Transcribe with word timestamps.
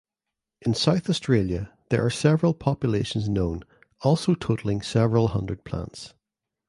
In 0.63 0.73
South 0.73 1.11
Australia 1.11 1.77
there 1.91 2.03
are 2.03 2.09
several 2.09 2.55
populations 2.55 3.29
known 3.29 3.61
also 4.01 4.33
totalling 4.33 4.81
several 4.81 5.27
hundred 5.27 5.63
plants. 5.63 6.15